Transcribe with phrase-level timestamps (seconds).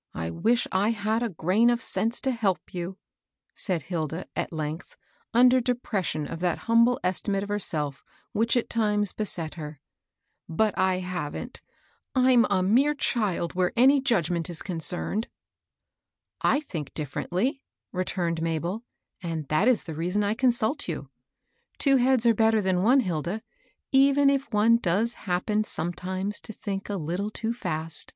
[0.24, 2.96] "I wish I had a grain of sense to help you!"
[3.54, 4.96] said Hilda, at length,
[5.34, 8.02] under depression of that humble estimate of herself
[8.32, 9.82] which at times beset her;
[10.48, 11.60] "but I haven't.
[12.14, 15.28] I'm a mere child where any judgment is concerned."
[16.40, 17.62] "I think differently,"
[17.92, 18.82] returned Mabel;
[19.22, 21.10] "and that is the reason I consult you.
[21.76, 23.42] Two heads are better than one, Hilda,
[23.92, 28.14] even if one does happen sometimes to think a little too fast."